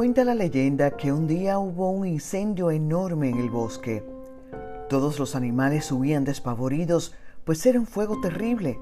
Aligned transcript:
Cuenta 0.00 0.24
la 0.24 0.34
leyenda 0.34 0.92
que 0.92 1.12
un 1.12 1.26
día 1.26 1.58
hubo 1.58 1.90
un 1.90 2.06
incendio 2.06 2.70
enorme 2.70 3.28
en 3.28 3.36
el 3.36 3.50
bosque. 3.50 4.02
Todos 4.88 5.18
los 5.18 5.36
animales 5.36 5.92
huían 5.92 6.24
despavoridos, 6.24 7.14
pues 7.44 7.66
era 7.66 7.78
un 7.78 7.86
fuego 7.86 8.18
terrible. 8.18 8.78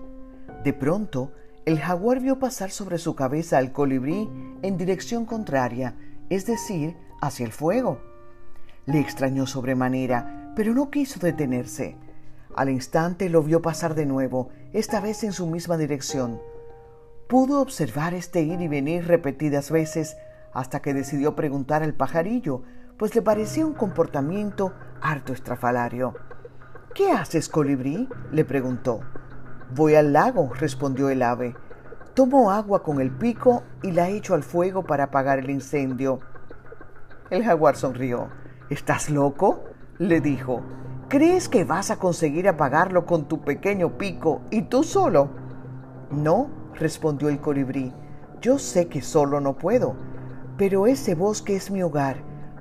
De 0.62 0.72
pronto, 0.72 1.32
el 1.66 1.80
jaguar 1.80 2.20
vio 2.20 2.38
pasar 2.38 2.70
sobre 2.70 2.98
su 2.98 3.16
cabeza 3.16 3.58
al 3.58 3.72
colibrí 3.72 4.30
en 4.62 4.76
dirección 4.76 5.26
contraria, 5.26 5.96
es 6.30 6.46
decir, 6.46 6.96
hacia 7.20 7.46
el 7.46 7.50
fuego. 7.50 7.98
Le 8.86 9.00
extrañó 9.00 9.48
sobremanera, 9.48 10.52
pero 10.54 10.72
no 10.72 10.88
quiso 10.88 11.18
detenerse. 11.18 11.96
Al 12.54 12.70
instante 12.70 13.28
lo 13.28 13.42
vio 13.42 13.60
pasar 13.60 13.96
de 13.96 14.06
nuevo, 14.06 14.50
esta 14.72 15.00
vez 15.00 15.24
en 15.24 15.32
su 15.32 15.48
misma 15.48 15.78
dirección. 15.78 16.40
Pudo 17.26 17.60
observar 17.60 18.14
este 18.14 18.42
ir 18.42 18.60
y 18.60 18.68
venir 18.68 19.08
repetidas 19.08 19.72
veces 19.72 20.16
hasta 20.52 20.80
que 20.80 20.94
decidió 20.94 21.34
preguntar 21.34 21.82
al 21.82 21.94
pajarillo, 21.94 22.62
pues 22.96 23.14
le 23.14 23.22
parecía 23.22 23.64
un 23.64 23.74
comportamiento 23.74 24.72
harto 25.00 25.32
estrafalario. 25.32 26.14
¿Qué 26.94 27.12
haces, 27.12 27.48
colibrí? 27.48 28.08
le 28.32 28.44
preguntó. 28.44 29.00
Voy 29.74 29.94
al 29.94 30.12
lago, 30.12 30.50
respondió 30.54 31.08
el 31.10 31.22
ave. 31.22 31.54
Tomo 32.14 32.50
agua 32.50 32.82
con 32.82 33.00
el 33.00 33.12
pico 33.12 33.62
y 33.82 33.92
la 33.92 34.08
echo 34.08 34.34
al 34.34 34.42
fuego 34.42 34.84
para 34.84 35.04
apagar 35.04 35.38
el 35.38 35.50
incendio. 35.50 36.18
El 37.30 37.44
jaguar 37.44 37.76
sonrió. 37.76 38.30
¿Estás 38.70 39.10
loco? 39.10 39.64
le 39.98 40.20
dijo. 40.20 40.62
¿Crees 41.08 41.48
que 41.48 41.64
vas 41.64 41.90
a 41.90 41.98
conseguir 41.98 42.48
apagarlo 42.48 43.06
con 43.06 43.28
tu 43.28 43.42
pequeño 43.42 43.96
pico 43.96 44.42
y 44.50 44.62
tú 44.62 44.82
solo? 44.82 45.30
No, 46.10 46.50
respondió 46.74 47.28
el 47.28 47.40
colibrí. 47.40 47.92
Yo 48.40 48.58
sé 48.58 48.88
que 48.88 49.02
solo 49.02 49.40
no 49.40 49.56
puedo 49.56 50.07
pero 50.58 50.88
ese 50.88 51.14
bosque 51.14 51.54
es 51.54 51.70
mi 51.70 51.82
hogar, 51.84 52.16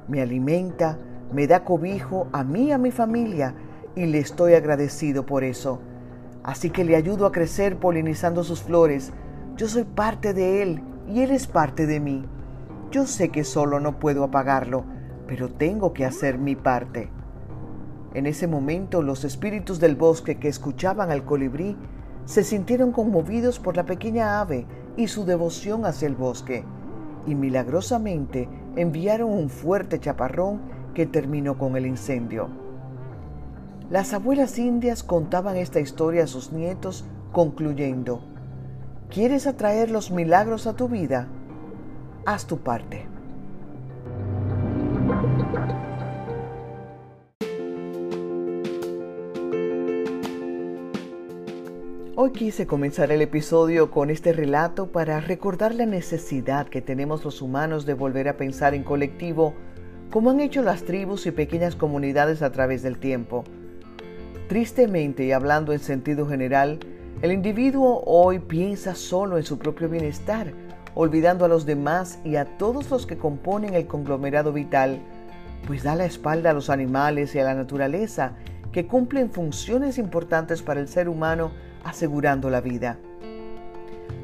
me 0.07 0.21
alimenta, 0.21 0.99
me 1.33 1.47
da 1.47 1.65
cobijo 1.65 2.27
a 2.31 2.43
mí 2.43 2.65
y 2.65 2.71
a 2.71 2.77
mi 2.77 2.91
familia 2.91 3.55
y 3.95 4.05
le 4.05 4.19
estoy 4.19 4.53
agradecido 4.53 5.25
por 5.25 5.43
eso. 5.43 5.81
Así 6.43 6.69
que 6.69 6.85
le 6.85 6.95
ayudo 6.95 7.25
a 7.25 7.31
crecer 7.31 7.77
polinizando 7.77 8.43
sus 8.43 8.61
flores. 8.61 9.11
Yo 9.57 9.67
soy 9.67 9.83
parte 9.83 10.35
de 10.35 10.61
él 10.61 10.83
y 11.09 11.21
él 11.21 11.31
es 11.31 11.47
parte 11.47 11.87
de 11.87 11.99
mí. 11.99 12.23
Yo 12.91 13.07
sé 13.07 13.29
que 13.29 13.43
solo 13.43 13.79
no 13.79 13.97
puedo 13.97 14.23
apagarlo, 14.23 14.85
pero 15.25 15.49
tengo 15.49 15.91
que 15.91 16.05
hacer 16.05 16.37
mi 16.37 16.55
parte. 16.55 17.09
En 18.13 18.27
ese 18.27 18.45
momento 18.47 19.01
los 19.01 19.25
espíritus 19.25 19.79
del 19.79 19.95
bosque 19.95 20.37
que 20.37 20.49
escuchaban 20.49 21.09
al 21.09 21.25
colibrí 21.25 21.75
se 22.25 22.43
sintieron 22.43 22.91
conmovidos 22.91 23.59
por 23.59 23.75
la 23.75 23.87
pequeña 23.87 24.39
ave 24.39 24.67
y 24.95 25.07
su 25.07 25.25
devoción 25.25 25.85
hacia 25.85 26.07
el 26.07 26.15
bosque 26.15 26.63
y 27.27 27.35
milagrosamente 27.35 28.49
enviaron 28.75 29.31
un 29.31 29.49
fuerte 29.49 29.99
chaparrón 29.99 30.61
que 30.95 31.05
terminó 31.05 31.57
con 31.57 31.75
el 31.75 31.85
incendio. 31.85 32.47
Las 33.89 34.13
abuelas 34.13 34.57
indias 34.57 35.03
contaban 35.03 35.55
esta 35.57 35.79
historia 35.79 36.23
a 36.23 36.27
sus 36.27 36.51
nietos 36.51 37.05
concluyendo, 37.31 38.21
¿quieres 39.09 39.45
atraer 39.45 39.91
los 39.91 40.09
milagros 40.09 40.65
a 40.65 40.75
tu 40.75 40.87
vida? 40.87 41.27
Haz 42.25 42.47
tu 42.47 42.57
parte. 42.57 43.05
Hoy 52.19 52.31
quise 52.31 52.65
comenzar 52.65 53.11
el 53.11 53.21
episodio 53.21 53.91
con 53.91 54.09
este 54.09 54.33
relato 54.33 54.87
para 54.91 55.19
recordar 55.19 55.75
la 55.75 55.85
necesidad 55.85 56.67
que 56.67 56.81
tenemos 56.81 57.23
los 57.23 57.43
humanos 57.43 57.85
de 57.85 57.93
volver 57.93 58.27
a 58.27 58.37
pensar 58.37 58.73
en 58.73 58.83
colectivo 58.83 59.53
como 60.09 60.31
han 60.31 60.39
hecho 60.39 60.63
las 60.63 60.81
tribus 60.81 61.27
y 61.27 61.31
pequeñas 61.31 61.75
comunidades 61.75 62.41
a 62.41 62.51
través 62.51 62.81
del 62.81 62.97
tiempo. 62.97 63.43
Tristemente 64.49 65.25
y 65.25 65.31
hablando 65.31 65.73
en 65.73 65.79
sentido 65.79 66.27
general, 66.27 66.79
el 67.21 67.31
individuo 67.31 68.01
hoy 68.07 68.39
piensa 68.39 68.95
solo 68.95 69.37
en 69.37 69.43
su 69.43 69.59
propio 69.59 69.87
bienestar, 69.87 70.53
olvidando 70.95 71.45
a 71.45 71.49
los 71.49 71.67
demás 71.67 72.17
y 72.25 72.37
a 72.37 72.57
todos 72.57 72.89
los 72.89 73.05
que 73.05 73.19
componen 73.19 73.75
el 73.75 73.85
conglomerado 73.85 74.53
vital, 74.53 75.03
pues 75.67 75.83
da 75.83 75.95
la 75.95 76.05
espalda 76.05 76.49
a 76.49 76.53
los 76.53 76.71
animales 76.71 77.35
y 77.35 77.39
a 77.39 77.43
la 77.43 77.53
naturaleza 77.53 78.37
que 78.71 78.87
cumplen 78.87 79.29
funciones 79.29 79.99
importantes 79.99 80.63
para 80.63 80.79
el 80.79 80.87
ser 80.87 81.09
humano 81.09 81.51
asegurando 81.87 82.49
la 82.49 82.61
vida. 82.61 82.97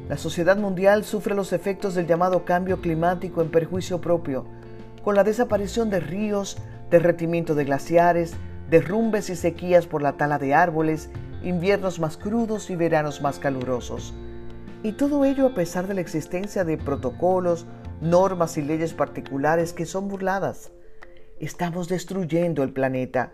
La 0.08 0.18
sociedad 0.18 0.56
mundial 0.56 1.04
sufre 1.04 1.34
los 1.34 1.52
efectos 1.52 1.94
del 1.94 2.06
llamado 2.06 2.44
cambio 2.44 2.80
climático 2.80 3.40
en 3.40 3.50
perjuicio 3.50 4.00
propio, 4.00 4.44
con 5.02 5.14
la 5.14 5.24
desaparición 5.24 5.90
de 5.90 6.00
ríos, 6.00 6.58
derretimiento 6.90 7.54
de 7.54 7.64
glaciares, 7.64 8.34
derrumbes 8.68 9.30
y 9.30 9.36
sequías 9.36 9.86
por 9.86 10.02
la 10.02 10.16
tala 10.16 10.38
de 10.38 10.54
árboles, 10.54 11.10
inviernos 11.42 12.00
más 12.00 12.16
crudos 12.16 12.70
y 12.70 12.76
veranos 12.76 13.22
más 13.22 13.38
calurosos. 13.38 14.14
Y 14.82 14.92
todo 14.92 15.24
ello 15.24 15.46
a 15.46 15.54
pesar 15.54 15.86
de 15.86 15.94
la 15.94 16.02
existencia 16.02 16.64
de 16.64 16.76
protocolos, 16.76 17.66
normas 18.00 18.58
y 18.58 18.62
leyes 18.62 18.92
particulares 18.92 19.72
que 19.72 19.86
son 19.86 20.08
burladas. 20.08 20.72
Estamos 21.40 21.88
destruyendo 21.88 22.62
el 22.62 22.72
planeta. 22.72 23.32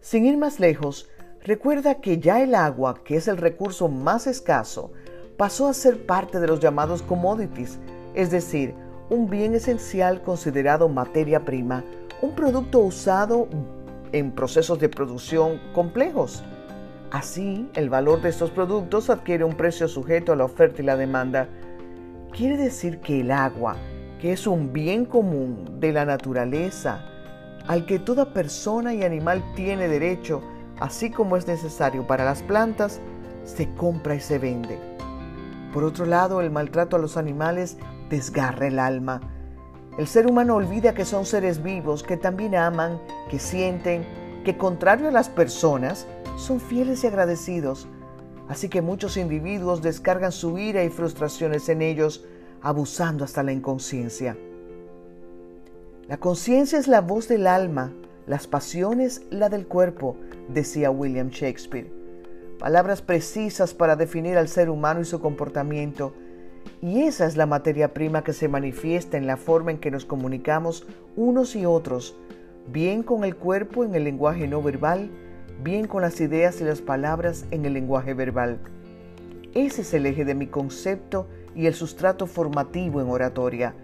Sin 0.00 0.24
ir 0.24 0.36
más 0.36 0.60
lejos, 0.60 1.08
Recuerda 1.44 1.96
que 1.96 2.18
ya 2.18 2.42
el 2.42 2.54
agua, 2.54 3.02
que 3.04 3.16
es 3.16 3.28
el 3.28 3.36
recurso 3.36 3.88
más 3.88 4.26
escaso, 4.26 4.92
pasó 5.36 5.68
a 5.68 5.74
ser 5.74 6.04
parte 6.04 6.40
de 6.40 6.48
los 6.48 6.60
llamados 6.60 7.02
commodities, 7.02 7.78
es 8.14 8.30
decir, 8.30 8.74
un 9.08 9.30
bien 9.30 9.54
esencial 9.54 10.22
considerado 10.22 10.88
materia 10.88 11.44
prima, 11.44 11.84
un 12.20 12.34
producto 12.34 12.80
usado 12.80 13.48
en 14.12 14.32
procesos 14.32 14.78
de 14.80 14.88
producción 14.88 15.60
complejos. 15.72 16.42
Así, 17.10 17.70
el 17.74 17.88
valor 17.88 18.20
de 18.20 18.30
estos 18.30 18.50
productos 18.50 19.08
adquiere 19.08 19.44
un 19.44 19.54
precio 19.54 19.88
sujeto 19.88 20.32
a 20.32 20.36
la 20.36 20.44
oferta 20.44 20.82
y 20.82 20.84
la 20.84 20.96
demanda. 20.96 21.48
Quiere 22.32 22.56
decir 22.56 22.98
que 22.98 23.20
el 23.20 23.30
agua, 23.30 23.76
que 24.20 24.32
es 24.32 24.46
un 24.46 24.72
bien 24.72 25.06
común 25.06 25.78
de 25.80 25.92
la 25.92 26.04
naturaleza, 26.04 27.00
al 27.66 27.86
que 27.86 27.98
toda 27.98 28.32
persona 28.34 28.92
y 28.92 29.04
animal 29.04 29.42
tiene 29.54 29.88
derecho, 29.88 30.42
así 30.80 31.10
como 31.10 31.36
es 31.36 31.46
necesario 31.46 32.06
para 32.06 32.24
las 32.24 32.42
plantas, 32.42 33.00
se 33.44 33.72
compra 33.74 34.14
y 34.14 34.20
se 34.20 34.38
vende. 34.38 34.78
Por 35.72 35.84
otro 35.84 36.06
lado, 36.06 36.40
el 36.40 36.50
maltrato 36.50 36.96
a 36.96 36.98
los 36.98 37.16
animales 37.16 37.76
desgarra 38.10 38.66
el 38.66 38.78
alma. 38.78 39.20
El 39.98 40.06
ser 40.06 40.26
humano 40.26 40.54
olvida 40.54 40.94
que 40.94 41.04
son 41.04 41.26
seres 41.26 41.62
vivos, 41.62 42.02
que 42.02 42.16
también 42.16 42.54
aman, 42.54 43.00
que 43.30 43.38
sienten, 43.38 44.06
que 44.44 44.56
contrario 44.56 45.08
a 45.08 45.12
las 45.12 45.28
personas, 45.28 46.06
son 46.36 46.60
fieles 46.60 47.04
y 47.04 47.08
agradecidos. 47.08 47.88
Así 48.48 48.68
que 48.68 48.80
muchos 48.80 49.16
individuos 49.16 49.82
descargan 49.82 50.32
su 50.32 50.58
ira 50.58 50.84
y 50.84 50.88
frustraciones 50.88 51.68
en 51.68 51.82
ellos, 51.82 52.24
abusando 52.62 53.24
hasta 53.24 53.42
la 53.42 53.52
inconsciencia. 53.52 54.36
La 56.08 56.16
conciencia 56.16 56.78
es 56.78 56.88
la 56.88 57.02
voz 57.02 57.28
del 57.28 57.46
alma, 57.46 57.92
las 58.28 58.46
pasiones 58.46 59.22
la 59.30 59.48
del 59.48 59.66
cuerpo, 59.66 60.16
decía 60.48 60.90
William 60.90 61.30
Shakespeare. 61.30 61.90
Palabras 62.58 63.00
precisas 63.00 63.72
para 63.72 63.96
definir 63.96 64.36
al 64.36 64.48
ser 64.48 64.68
humano 64.68 65.00
y 65.00 65.06
su 65.06 65.18
comportamiento. 65.20 66.12
Y 66.82 67.00
esa 67.04 67.24
es 67.24 67.38
la 67.38 67.46
materia 67.46 67.94
prima 67.94 68.22
que 68.22 68.34
se 68.34 68.48
manifiesta 68.48 69.16
en 69.16 69.26
la 69.26 69.38
forma 69.38 69.70
en 69.70 69.78
que 69.78 69.90
nos 69.90 70.04
comunicamos 70.04 70.86
unos 71.16 71.56
y 71.56 71.64
otros, 71.64 72.16
bien 72.70 73.02
con 73.02 73.24
el 73.24 73.34
cuerpo 73.34 73.82
en 73.82 73.94
el 73.94 74.04
lenguaje 74.04 74.46
no 74.46 74.60
verbal, 74.60 75.10
bien 75.64 75.86
con 75.86 76.02
las 76.02 76.20
ideas 76.20 76.60
y 76.60 76.64
las 76.64 76.82
palabras 76.82 77.46
en 77.50 77.64
el 77.64 77.72
lenguaje 77.72 78.12
verbal. 78.12 78.58
Ese 79.54 79.80
es 79.80 79.94
el 79.94 80.04
eje 80.04 80.26
de 80.26 80.34
mi 80.34 80.48
concepto 80.48 81.28
y 81.56 81.66
el 81.66 81.72
sustrato 81.72 82.26
formativo 82.26 83.00
en 83.00 83.08
oratoria. 83.08 83.74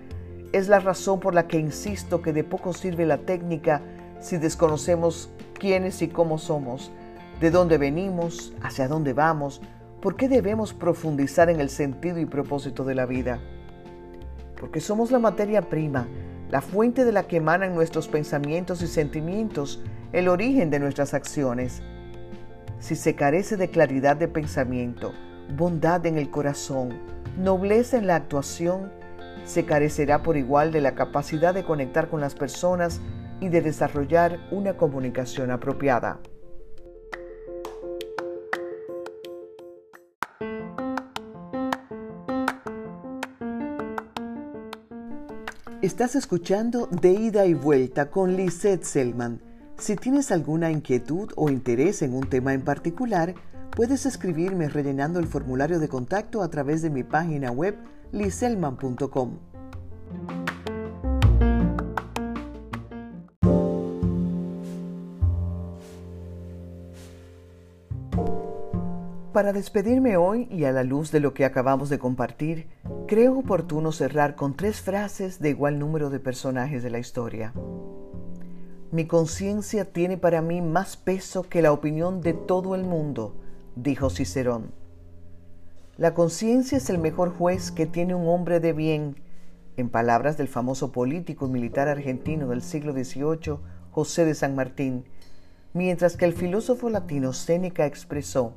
Es 0.53 0.69
la 0.69 0.81
razón 0.81 1.19
por 1.19 1.35
la 1.35 1.49
que 1.49 1.59
insisto 1.59 2.21
que 2.21 2.35
de 2.35 2.45
poco 2.45 2.75
sirve 2.75 3.07
la 3.07 3.19
técnica 3.19 3.81
si 4.25 4.39
desconocemos 4.39 5.29
quiénes 5.53 6.01
y 6.01 6.09
cómo 6.09 6.39
somos, 6.39 6.91
de 7.41 7.51
dónde 7.51 7.77
venimos, 7.77 8.55
hacia 8.63 8.89
dónde 8.89 9.13
vamos, 9.13 9.61
por 10.01 10.17
qué 10.17 10.31
debemos 10.31 10.73
profundizar 10.73 11.51
en 11.51 11.61
el 11.61 11.69
sentido 11.69 12.19
y 12.19 12.25
propósito 12.25 12.85
de 12.85 12.95
la 12.95 13.05
vida. 13.05 13.39
Porque 14.59 14.81
somos 14.81 15.11
la 15.11 15.19
materia 15.19 15.61
prima, 15.61 16.09
la 16.51 16.63
fuente 16.63 17.05
de 17.05 17.13
la 17.13 17.25
que 17.25 17.37
emanan 17.37 17.75
nuestros 17.75 18.09
pensamientos 18.09 18.81
y 18.81 18.87
sentimientos 18.87 19.83
el 20.15 20.29
origen 20.29 20.71
de 20.71 20.79
nuestras 20.79 21.13
acciones. 21.13 21.83
Si 22.79 22.97
se 22.97 23.15
carece 23.15 23.59
de 23.59 23.69
claridad 23.69 24.17
de 24.17 24.29
pensamiento, 24.29 25.13
bondad 25.55 26.07
en 26.07 26.17
el 26.17 26.31
corazón, 26.31 26.95
nobleza 27.37 27.99
en 27.99 28.07
la 28.07 28.17
actuación, 28.17 28.91
se 29.45 29.67
carecerá 29.67 30.23
por 30.23 30.39
igual 30.39 30.73
de 30.73 30.81
la 30.81 30.95
capacidad 30.95 31.53
de 31.53 31.65
conectar 31.65 32.09
con 32.09 32.23
las 32.23 32.35
personas 32.35 33.03
y 33.41 33.49
de 33.49 33.61
desarrollar 33.61 34.39
una 34.51 34.77
comunicación 34.77 35.51
apropiada. 35.51 36.21
Estás 45.85 46.17
escuchando 46.17 46.87
De 46.87 47.13
Ida 47.13 47.45
y 47.45 47.53
Vuelta 47.53 48.11
con 48.11 48.37
Lisette 48.37 48.85
Selman. 48.85 49.43
Si 49.77 49.97
tienes 49.97 50.33
alguna 50.33 50.71
inquietud 50.71 51.31
o 51.37 51.51
interés 51.51 52.01
en 52.01 52.15
un 52.15 52.27
tema 52.27 52.55
en 52.55 52.63
particular, 52.63 53.35
puedes 53.71 54.07
escribirme 54.07 54.71
rellenando 54.71 55.21
el 55.21 55.27
formulario 55.27 55.79
de 55.81 55.89
contacto 55.89 56.43
a 56.43 56.49
través 56.49 56.81
de 56.81 56.89
mi 56.89 57.03
página 57.03 57.51
web 57.51 57.77
liselman.com. 58.13 59.39
Para 69.35 69.53
despedirme 69.53 70.17
hoy 70.17 70.47
y 70.49 70.63
a 70.63 70.71
la 70.71 70.85
luz 70.85 71.11
de 71.11 71.19
lo 71.19 71.35
que 71.35 71.45
acabamos 71.45 71.89
de 71.89 71.99
compartir, 71.99 72.69
creo 73.09 73.37
oportuno 73.41 73.91
cerrar 73.91 74.37
con 74.37 74.55
tres 74.55 74.81
frases 74.81 75.41
de 75.41 75.51
igual 75.51 75.81
número 75.81 76.09
de 76.09 76.21
personajes 76.21 76.85
de 76.85 76.91
la 76.91 77.01
historia. 77.01 77.53
Mi 78.93 79.07
conciencia 79.07 79.87
tiene 79.87 80.19
para 80.19 80.41
mí 80.41 80.63
más 80.63 80.97
peso 80.97 81.43
que 81.49 81.63
la 81.63 81.73
opinión 81.73 82.21
de 82.21 82.33
todo 82.33 82.77
el 82.77 82.85
mundo, 82.85 83.35
dijo 83.75 84.09
Cicerón. 84.09 84.71
La 85.97 86.15
conciencia 86.15 86.79
es 86.79 86.89
el 86.89 86.99
mejor 86.99 87.37
juez 87.37 87.73
que 87.73 87.87
tiene 87.87 88.15
un 88.15 88.29
hombre 88.29 88.61
de 88.61 88.73
bien, 88.73 89.17
en 89.77 89.89
palabras 89.89 90.37
del 90.37 90.47
famoso 90.47 90.93
político 90.93 91.49
y 91.49 91.51
militar 91.51 91.89
argentino 91.89 92.47
del 92.47 92.63
siglo 92.63 92.93
XVIII, 92.93 93.57
José 93.91 94.27
de 94.27 94.37
San 94.37 94.55
Martín, 94.55 95.07
mientras 95.73 96.17
que 96.17 96.25
el 96.25 96.35
filósofo 96.35 96.89
latino 96.89 97.33
Séneca 97.33 97.85
expresó, 97.85 98.55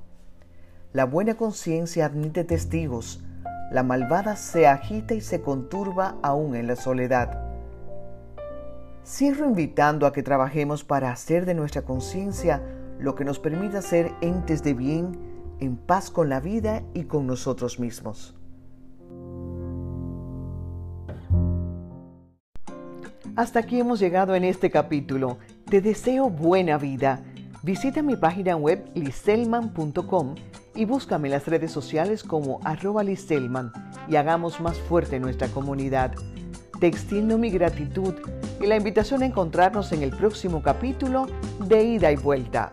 la 0.97 1.05
buena 1.05 1.35
conciencia 1.35 2.07
admite 2.07 2.43
testigos, 2.43 3.21
la 3.71 3.83
malvada 3.83 4.35
se 4.35 4.65
agita 4.65 5.13
y 5.13 5.21
se 5.21 5.41
conturba 5.41 6.15
aún 6.23 6.55
en 6.55 6.65
la 6.65 6.75
soledad. 6.75 7.39
Cierro 9.05 9.45
invitando 9.45 10.07
a 10.07 10.11
que 10.11 10.23
trabajemos 10.23 10.83
para 10.83 11.11
hacer 11.11 11.45
de 11.45 11.53
nuestra 11.53 11.83
conciencia 11.83 12.63
lo 12.97 13.13
que 13.13 13.25
nos 13.25 13.37
permita 13.37 13.83
ser 13.83 14.11
entes 14.21 14.63
de 14.63 14.73
bien, 14.73 15.19
en 15.59 15.77
paz 15.77 16.09
con 16.09 16.29
la 16.29 16.39
vida 16.39 16.81
y 16.95 17.03
con 17.03 17.27
nosotros 17.27 17.79
mismos. 17.79 18.35
Hasta 23.35 23.59
aquí 23.59 23.79
hemos 23.79 23.99
llegado 23.99 24.33
en 24.33 24.45
este 24.45 24.71
capítulo. 24.71 25.37
Te 25.69 25.79
deseo 25.79 26.31
buena 26.31 26.79
vida. 26.79 27.21
Visita 27.61 28.01
mi 28.01 28.15
página 28.15 28.55
web 28.55 28.89
liselman.com 28.95 30.33
y 30.77 30.85
búscame 30.85 31.27
en 31.27 31.33
las 31.33 31.47
redes 31.47 31.71
sociales 31.71 32.23
como 32.23 32.59
arroba 32.63 33.03
liselman 33.03 33.73
y 34.07 34.15
hagamos 34.15 34.61
más 34.61 34.77
fuerte 34.77 35.19
nuestra 35.19 35.47
comunidad. 35.47 36.13
Te 36.79 36.85
extiendo 36.85 37.39
mi 37.39 37.49
gratitud 37.49 38.13
y 38.61 38.67
la 38.67 38.75
invitación 38.75 39.23
a 39.23 39.25
encontrarnos 39.25 39.91
en 39.91 40.03
el 40.03 40.11
próximo 40.11 40.61
capítulo 40.61 41.25
de 41.67 41.83
Ida 41.83 42.11
y 42.11 42.15
Vuelta. 42.15 42.71